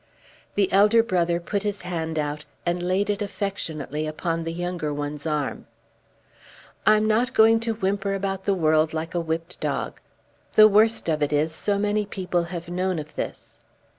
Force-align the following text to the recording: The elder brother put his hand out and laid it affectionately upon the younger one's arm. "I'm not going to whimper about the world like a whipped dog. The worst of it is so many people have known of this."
The 0.55 0.71
elder 0.71 1.03
brother 1.03 1.39
put 1.39 1.61
his 1.61 1.81
hand 1.81 2.17
out 2.17 2.43
and 2.65 2.81
laid 2.81 3.11
it 3.11 3.21
affectionately 3.21 4.07
upon 4.07 4.43
the 4.45 4.51
younger 4.51 4.91
one's 4.91 5.27
arm. 5.27 5.67
"I'm 6.87 7.07
not 7.07 7.35
going 7.35 7.59
to 7.59 7.75
whimper 7.75 8.15
about 8.15 8.45
the 8.45 8.55
world 8.55 8.95
like 8.95 9.13
a 9.13 9.21
whipped 9.21 9.59
dog. 9.59 10.01
The 10.53 10.67
worst 10.67 11.07
of 11.07 11.21
it 11.21 11.31
is 11.31 11.53
so 11.53 11.77
many 11.77 12.07
people 12.07 12.45
have 12.45 12.67
known 12.67 12.97
of 12.97 13.15
this." 13.15 13.59